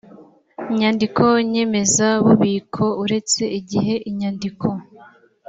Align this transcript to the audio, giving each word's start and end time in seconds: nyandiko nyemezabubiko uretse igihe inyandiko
nyandiko 0.77 1.23
nyemezabubiko 1.51 2.83
uretse 3.03 3.43
igihe 3.59 3.93
inyandiko 4.09 4.67